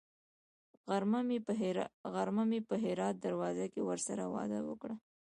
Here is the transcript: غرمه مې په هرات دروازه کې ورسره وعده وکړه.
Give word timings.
غرمه 2.13 2.43
مې 2.49 2.59
په 2.69 2.75
هرات 2.83 3.15
دروازه 3.25 3.65
کې 3.73 3.81
ورسره 3.89 4.23
وعده 4.33 4.59
وکړه. 4.69 4.95